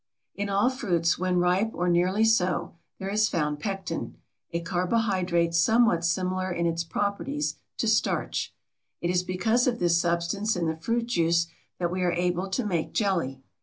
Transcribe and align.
In 0.33 0.49
all 0.49 0.71
fruits, 0.71 1.19
when 1.19 1.37
ripe 1.37 1.69
or 1.75 1.87
nearly 1.87 2.23
so, 2.25 2.73
there 2.97 3.11
is 3.11 3.29
found 3.29 3.59
pectin, 3.59 4.15
a 4.51 4.59
carbohydrate 4.59 5.53
somewhat 5.53 6.03
similar 6.03 6.51
in 6.51 6.65
its 6.65 6.83
properties 6.83 7.57
to 7.77 7.87
starch. 7.87 8.51
It 8.99 9.11
is 9.11 9.21
because 9.21 9.67
of 9.67 9.77
this 9.77 10.01
substance 10.01 10.55
in 10.55 10.65
the 10.65 10.75
fruit 10.75 11.05
juice 11.05 11.49
that 11.77 11.91
we 11.91 12.01
are 12.01 12.13
able 12.13 12.49
to 12.49 12.65
make 12.65 12.93
jelly. 12.93 13.43